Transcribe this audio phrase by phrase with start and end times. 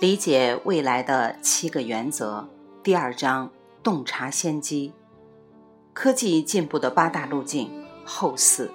[0.00, 2.48] 理解未来的七个原则，
[2.82, 3.50] 第二章：
[3.82, 4.94] 洞察先机。
[5.92, 8.72] 科技进步的八大路径后四。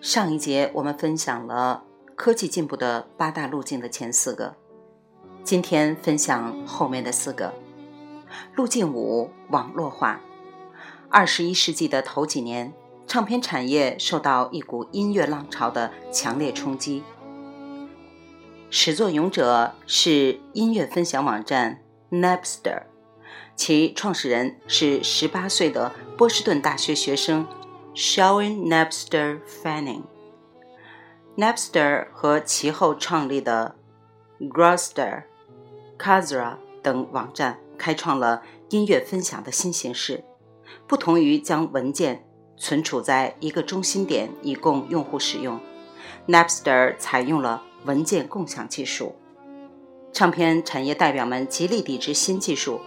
[0.00, 1.84] 上一节我们分享了
[2.14, 4.54] 科技进步的八大路径的前四个，
[5.44, 7.52] 今天分享后面的四个。
[8.54, 10.18] 路径五：网络化。
[11.10, 12.72] 二十一世纪的头几年，
[13.06, 17.02] 唱片产业受到一股音乐浪潮的强烈冲击。
[18.68, 21.80] 始作俑者是音乐分享网站
[22.10, 22.82] Napster，
[23.54, 27.46] 其创始人是十八岁的波士顿大学学生
[27.94, 30.02] Shawn Napster Fanning。
[31.36, 33.76] Napster 和其后创立的
[34.40, 35.22] Groster、
[35.96, 40.24] Kazaa 等网站开创了音乐分享的新形式。
[40.88, 42.26] 不同于将文件
[42.56, 45.60] 存储在一个中心点以供用户使用
[46.26, 47.62] ，Napster 采用了。
[47.86, 49.14] 文件共享技术，
[50.12, 52.80] 唱片产业代表们极力抵制新技术，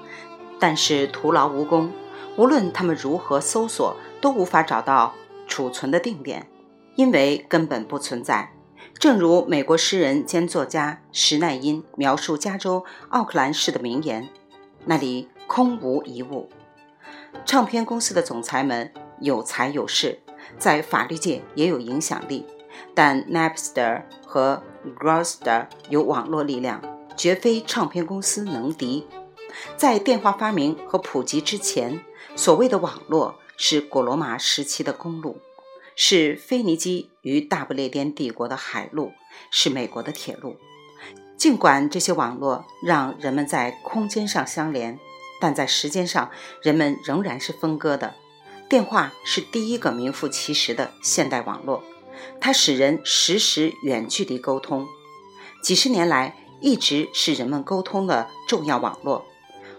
[0.59, 1.91] 但是徒劳无功。
[2.37, 5.13] 无论他们如何搜索，都无法找到
[5.47, 6.47] 储存的定点，
[6.95, 8.53] 因为根本不存在。
[8.97, 14.29] 正如美国诗人兼作家施耐因描述加州奥克兰市的名言
[14.85, 16.49] ：“那里空无一物。”
[17.45, 20.19] 唱片公司的总裁们有才有势，
[20.57, 22.45] 在法律界也有影响力，
[22.93, 24.61] 但 Napster 和
[24.97, 26.81] Groster 有网络力量，
[27.15, 29.07] 绝非唱片公司能敌。
[29.75, 32.03] 在电话发明和普及之前，
[32.35, 35.41] 所谓的网络是古罗马时期的公路，
[35.95, 39.11] 是腓尼基与大不列颠帝国的海路，
[39.51, 40.55] 是美国的铁路。
[41.35, 44.99] 尽管这些网络让人们在空间上相连，
[45.41, 46.29] 但在时间上，
[46.61, 48.13] 人们仍然是分割的。
[48.69, 51.81] 电话是第一个名副其实的现代网络。
[52.39, 54.87] 它使人实时远距离沟通，
[55.61, 59.25] 几十年来一直是人们沟通的重要网络。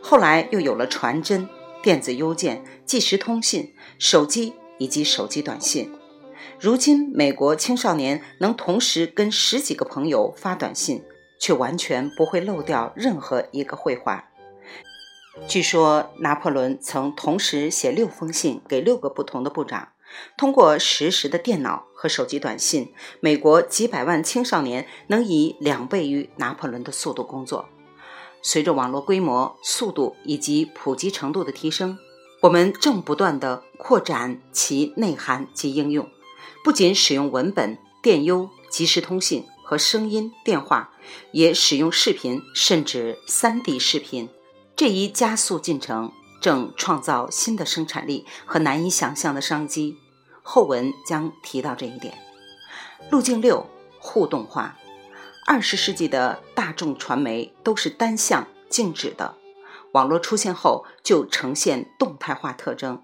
[0.03, 1.49] 后来又有了传真、
[1.83, 5.93] 电子邮件、即时通信、手机以及手机短信。
[6.59, 11.03] 如今，美国青少年能同时跟十几个朋友发短信，
[11.39, 14.31] 却完全不会漏掉任何一个会话。
[15.47, 19.90] 据说，拿破仑曾同时写六封信给六个不同的部长。
[20.37, 27.69] 通过实时的电脑和手机短信，美国几百万青少年能以两倍于拿破仑的速度工作。
[28.43, 31.99] 随着网络规模、速度以及普及程度的提升，
[32.41, 36.09] 我们正不断地扩展其内涵及应用。
[36.65, 40.93] 不仅使用文本、电邮、即时通信和声音电话，
[41.33, 44.29] 也使用视频，甚至 3D 视频。
[44.75, 46.13] 这一加速进程。
[46.41, 49.97] 正创造新的生产力和难以想象的商机，
[50.43, 52.19] 后文将提到这一点。
[53.11, 53.67] 路径六：
[53.99, 54.77] 互动化。
[55.47, 59.35] 二十世纪的大众传媒都是单向、静止的，
[59.93, 63.03] 网络出现后就呈现动态化特征。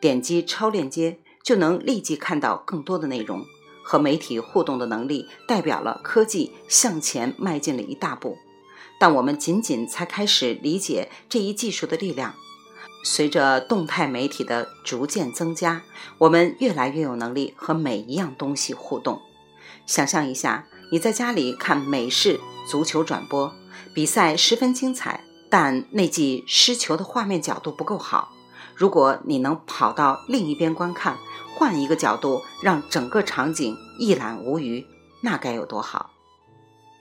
[0.00, 3.44] 点击超链接就能立即看到更多的内容，
[3.84, 8.38] 和媒体互动的能力代表了科技向前迈进了一大步。
[8.98, 12.34] 但我们仅仅才开始理解这一技术的力量。
[13.02, 15.82] 随着动态媒体的逐渐增加，
[16.18, 19.20] 我们越来越有能力和每一样东西互动。
[19.86, 23.52] 想象一下，你在家里看美式足球转播，
[23.92, 28.32] 比赛十分精彩，但那记失球的画面角度不够好。
[28.74, 31.18] 如果你能跑到另一边观看，
[31.54, 34.86] 换一个角度，让整个场景一览无余，
[35.20, 36.10] 那该有多好！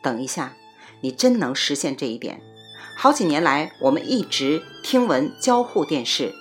[0.02, 0.54] 等一下，
[1.02, 2.42] 你真能实现这一点？
[2.96, 6.36] 好几年来，我们一直听闻交互电视。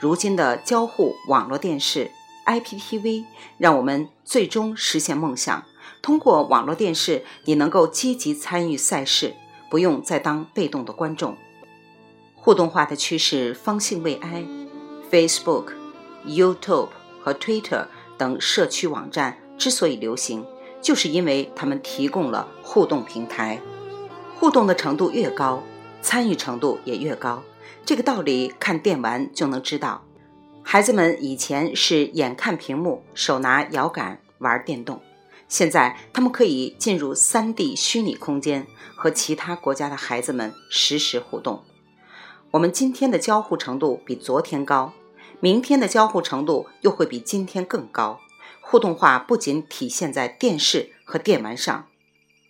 [0.00, 2.10] 如今的交互网络电视
[2.46, 3.24] （IPTV）
[3.58, 5.64] 让我们最终实现梦想。
[6.00, 9.34] 通过网络电视，你能够积极参与赛事，
[9.68, 11.36] 不用再当被动的观众。
[12.34, 14.44] 互动化的趋势方兴未艾。
[15.10, 15.72] Facebook、
[16.26, 16.88] YouTube
[17.20, 17.86] 和 Twitter
[18.16, 20.46] 等社区网站之所以流行，
[20.80, 23.60] 就是因为他们提供了互动平台。
[24.38, 25.62] 互动的程度越高，
[26.08, 27.42] 参与程度也越高，
[27.84, 30.02] 这个道理看电玩就能知道。
[30.62, 35.02] 孩子们以前是眼看屏幕，手拿摇杆玩电动，
[35.48, 38.66] 现在他们可以进入 3D 虚拟空间，
[38.96, 41.62] 和其他国家的孩子们实时互动。
[42.52, 44.94] 我们今天的交互程度比昨天高，
[45.40, 48.18] 明天的交互程度又会比今天更高。
[48.62, 51.84] 互动化不仅体现在电视和电玩上。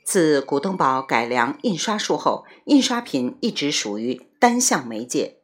[0.08, 5.40] 自古登堡改良印刷术后，印刷品一直属于单向媒介。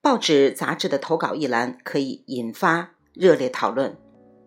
[0.00, 3.98] 报纸、杂志的投稿一栏可以引发热烈讨论，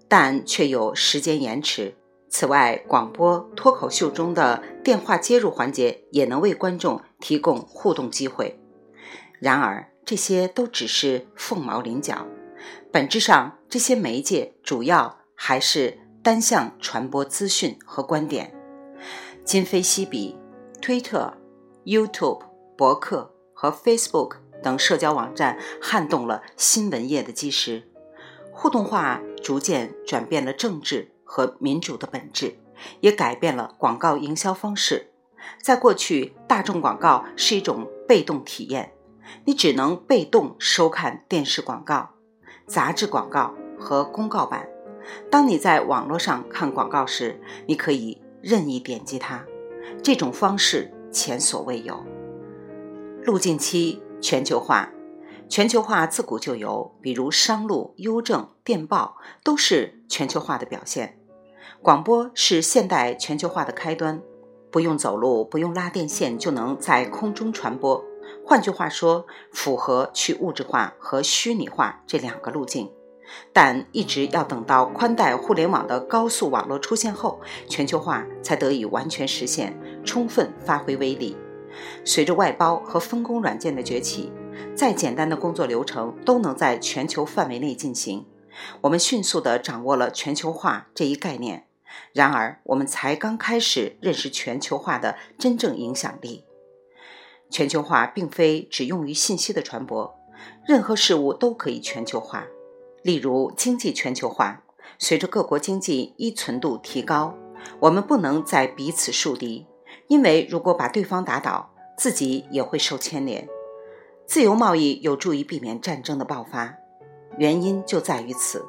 [0.07, 1.97] 但却有时间延迟。
[2.29, 8.57] 此外，广播脱口秀中的电话接入环节也能为观众提供互动机会。
[9.41, 12.25] 然而，这些都只是凤毛麟角。
[12.93, 18.55] 本质上，这些媒介主要还是单向传播资讯和观点。
[19.45, 20.37] 今非昔比，
[20.81, 21.33] 推特、
[21.83, 22.41] YouTube、
[22.77, 27.83] 博客和 Facebook 等社交网站撼动了新闻业的基石。
[28.53, 32.55] 互动化逐渐转变了政治和民主的本质，
[33.01, 35.11] 也改变了广告营销方式。
[35.61, 38.93] 在过去，大众广告是一种被动体验，
[39.43, 42.11] 你只能被动收看电视广告、
[42.65, 44.69] 杂志广告和公告板。
[45.29, 49.43] 当你在网络上看广告时，你可以任意点击它。
[50.03, 52.03] 这种方式前所未有。
[53.23, 54.91] 路径七：全球化。
[55.49, 61.17] 全球化自古就有，比如商路、邮政、电报都是全球化的表现。
[61.81, 64.21] 广播是现代全球化的开端，
[64.71, 68.03] 不用走路，不用拉电线就能在空中传播。
[68.45, 72.89] 换句话说，符合去物质化和虚拟化这两个路径。
[73.51, 81.37] 但一直要等到宽带互联网的高速网络出现后，全球化才得以完全实现，充分发挥威力。
[82.05, 84.31] 随着外包和分工软件的崛起，
[84.75, 88.25] 再简单的工作流程都能在全球范围内进行。
[88.81, 91.65] 我们迅速地掌握了全球化这一概念。
[92.11, 96.43] 然而，我们才刚开始认识全球化的真正影响力。
[97.49, 100.15] 全球化并非只用于信息的传播，
[100.67, 102.45] 任何事物都可以全球化。
[103.03, 104.63] 例如，经济全球化，
[104.97, 107.35] 随着各国经济依存度提高，
[107.81, 109.67] 我们不能再彼此树敌，
[110.07, 113.47] 因为如果把对方打倒，自己也会受牵连。
[114.25, 116.77] 自由贸易有助于避免战争的爆发，
[117.37, 118.65] 原因就在于此。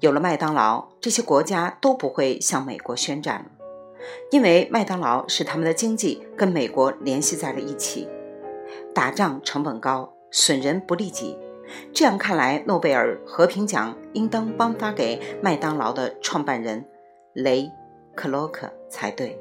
[0.00, 3.50] 有了麦当劳，这些国家都不会向美国宣战了，
[4.30, 8.06] 因为麦当劳使他们的经济跟美国联系在了一起。
[8.94, 11.38] 打仗成本高，损人不利己。
[11.92, 16.84] 这样看来，诺贝尔和平奖应当颁发给麦当劳的创办人
[17.32, 17.62] 雷·
[18.14, 19.38] 克洛克才对。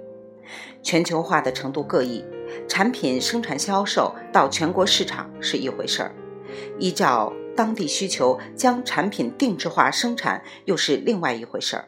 [0.84, 2.24] 全球化的程度各异，
[2.68, 6.12] 产品生产销售到全国市场是一回事儿，
[6.78, 11.86] 依照当地需求将产品定制化生产又是另外一回事儿。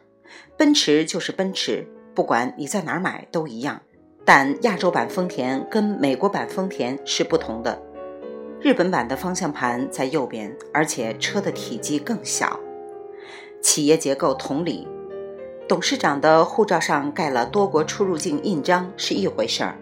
[0.56, 3.80] 奔驰就是奔驰，不管你在哪儿买都一样。
[4.24, 7.80] 但亚洲版丰田跟美国版丰田是不同的。
[8.60, 12.58] 日本版的方向盘在右边，而且车的体积更小。
[13.62, 14.86] 企业结构同理，
[15.68, 19.78] 董事长的护照上盖了多国出入境印章是一回事儿，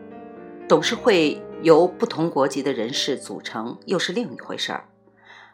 [0.68, 4.84] 董事会由不同国籍的人士组成又是另一回事儿。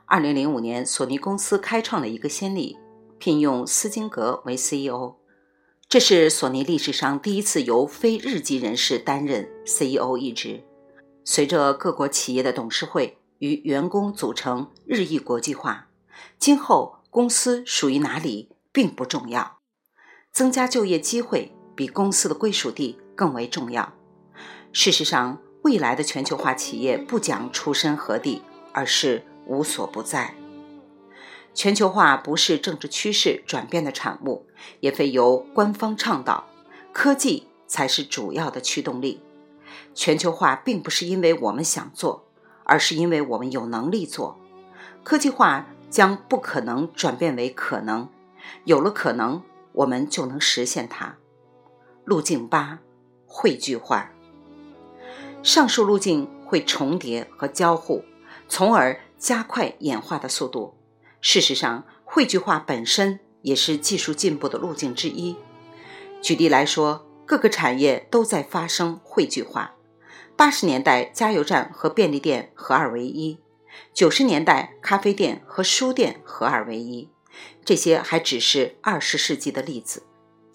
[0.07, 2.77] 二零零五年，索尼公司开创了一个先例，
[3.19, 5.15] 聘用斯金格为 CEO，
[5.89, 10.65] 这是索尼历史上第一次由非日籍人士担任 CEO 一职。
[11.25, 15.89] 随着各国企业的董事会与员工组成日益国际化，
[16.39, 19.59] 今后公司属于哪里并不重要，
[20.33, 23.93] 增加就业机会比公司的归属地更为重要。
[24.73, 28.43] 事实上，未来的全球化企业不讲出身何地，
[28.73, 30.35] 而是无所不在。
[31.55, 34.47] 全球化不是政治趋势转变的产物，
[34.81, 36.49] 也非由官方倡导，
[36.93, 39.21] 科技才是主要的驱动力。
[39.95, 42.27] 全球化并不是因为我们想做，
[42.65, 44.39] 而是因为我们有能力做。
[45.03, 48.09] 科技化将不可能转变为可能，
[48.65, 51.17] 有了可能，我们就能实现它。
[52.05, 52.79] 路径八：
[53.27, 54.11] 汇聚化。
[55.43, 58.05] 上述路径会重叠和交互，
[58.49, 60.75] 从而加快演化的速度。
[61.21, 65.37] 事实上，汇聚化本身也是技术进步的路径之一。
[66.21, 69.73] 举例来说，各个产业都在发生汇聚化。
[70.37, 73.39] 八十年代，加油站和便利店合二为一；
[73.95, 77.09] 九十年代，咖啡店和书店合二为一。
[77.65, 80.03] 这些还只是二十世纪的例子。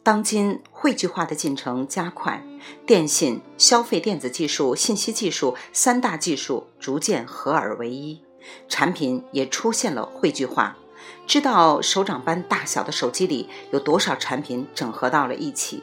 [0.03, 2.46] 当今汇聚化的进程加快，
[2.86, 8.22] 电信、消费电子技术、信息技术三大技术逐渐合二为一，
[8.69, 10.77] 产品也出现了汇聚化。
[11.25, 15.81] 知道手掌般大小的手机里有多少产品整合到了一起？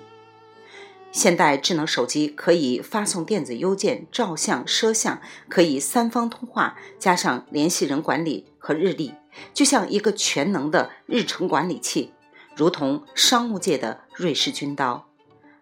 [1.14, 9.14] 现代智能手机可以发送电子邮件、照相、摄像，可以三方通话，加上联系人管理和日历，
[9.52, 12.12] 就像一个全能的日程管理器，
[12.56, 15.06] 如同商务界的瑞士军刀。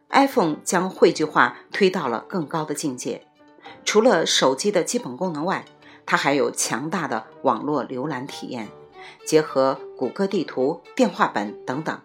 [0.09, 3.27] iPhone 将汇聚化推到了更高的境界。
[3.85, 5.67] 除了手机的基本功能外，
[6.07, 8.69] 它还有强大的网络浏览体验，
[9.27, 12.01] 结合谷歌地图、电话本等等，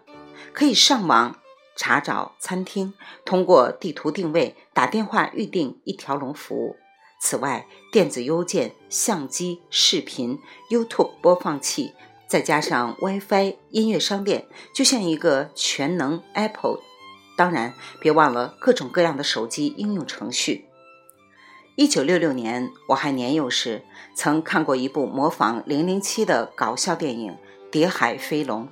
[0.52, 1.34] 可以上网。
[1.78, 2.92] 查找餐厅，
[3.24, 6.74] 通过地图定位打电话预订一条龙服务。
[7.20, 11.92] 此外，电子邮件、相机、视频、YouTube 播放器，
[12.26, 16.80] 再加上 WiFi 音乐商店，就像一个全能 Apple。
[17.36, 20.66] 当然，别忘了各种各样的手机应用程序。
[21.76, 23.84] 一九六六年，我还年幼时，
[24.16, 27.32] 曾看过一部模仿《零零七》的搞笑电影
[27.70, 28.64] 《谍海飞龙》。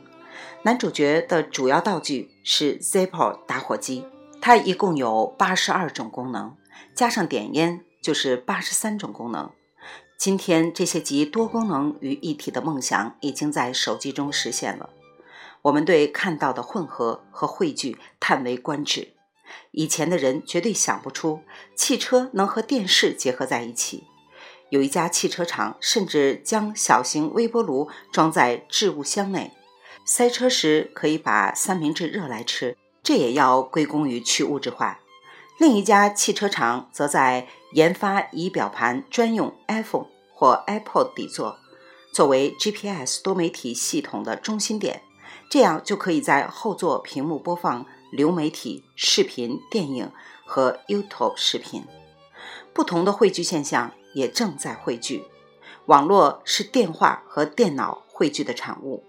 [0.63, 4.05] 男主角的主要道具是 Zippo 打火机，
[4.41, 6.57] 它一共有八十二种功能，
[6.95, 9.51] 加上点烟就是八十三种功能。
[10.19, 14.91] 今天，这些集多功能于一体的梦想已经在手机中实现了。
[15.63, 19.15] 我们对看到的混合和汇聚叹为观止。
[19.73, 21.41] 以前的人绝对想不出
[21.75, 24.05] 汽车能和电视结合在一起。
[24.71, 29.53] 有一家汽车厂甚至将小型微波炉装在置物箱内，
[30.07, 32.79] 塞车时可以把三明治热来吃。
[33.03, 34.99] 这也要归功于去物质化。
[35.59, 41.59] 另一家汽车厂则在研发仪表盘专用 iPhone 或 iPod 底座，
[42.13, 45.03] 作为 GPS 多媒体系统的中心点。
[45.49, 50.11] 这样就可以在后座屏幕播放流媒体视频、电影
[50.45, 51.85] 和 YouTube 视频。
[52.75, 55.25] 不同的汇聚现象也正在汇聚。
[55.87, 59.05] 网络是电话和电脑汇聚的产物。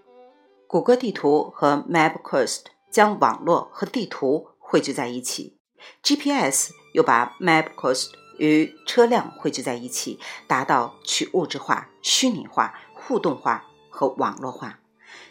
[0.68, 5.56] 谷歌地图和 MapQuest 将网络和地图汇聚在一起。
[6.02, 14.80] GPS 又把 MapQuest 与车辆汇聚在一起，达到去物质化、虚拟化、互动化和网络化。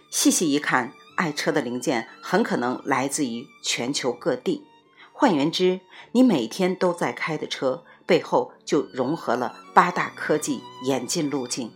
[0.09, 4.65] 细细一看，爱车的零件很可能来自于全球各地。
[5.13, 5.81] 换言之，
[6.13, 11.71] 你每天都在开的车背后就融合了八大科技演进路径。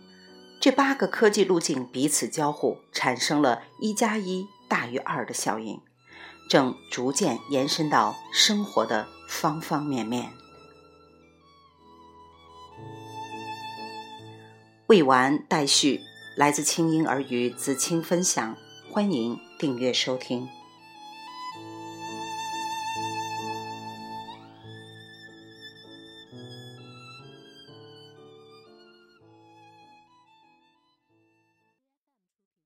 [0.62, 5.80] 这八个科技路径彼此交互，产生了一加一大于二的效应，
[6.48, 10.30] 正逐渐延伸到生活的方方面面。
[14.86, 16.00] 未完待续。
[16.36, 18.56] 来自清音儿语子青分享，
[18.88, 20.48] 欢迎订阅收听。